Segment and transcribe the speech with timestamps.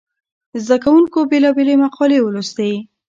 [0.65, 2.71] زده کوونکو بېلابېلې مقالې ولوستې.